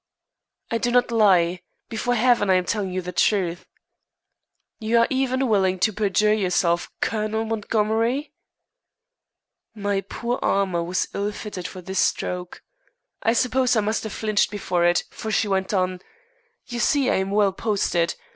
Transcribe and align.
"I 0.71 0.79
do 0.79 0.89
not 0.89 1.11
lie. 1.11 1.61
Before 1.87 2.15
heaven 2.15 2.49
I 2.49 2.55
am 2.55 2.65
telling 2.65 2.91
you 2.91 3.03
the 3.03 3.11
truth." 3.11 3.67
"You 4.79 4.97
are 4.97 5.05
even 5.11 5.47
willing 5.47 5.77
to 5.77 5.93
perjure 5.93 6.33
yourself, 6.33 6.89
Colonel 7.01 7.45
Montgomery?" 7.45 8.33
My 9.75 10.01
poor 10.01 10.39
armor 10.41 10.83
was 10.83 11.07
ill 11.13 11.31
fitted 11.31 11.67
for 11.67 11.81
this 11.81 11.99
stroke. 11.99 12.63
I 13.21 13.33
suppose 13.33 13.75
I 13.75 13.81
must 13.81 14.01
have 14.01 14.11
flinched 14.13 14.49
before 14.49 14.85
it, 14.85 15.03
for 15.11 15.29
she 15.29 15.47
went 15.47 15.71
on: 15.71 16.01
"You 16.65 16.79
see 16.79 17.07
I 17.11 17.17
am 17.17 17.29
well 17.29 17.53
posted. 17.53 18.15